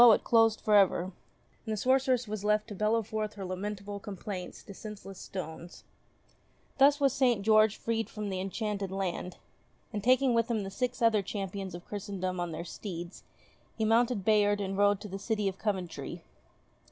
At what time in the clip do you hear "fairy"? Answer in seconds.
5.83-6.39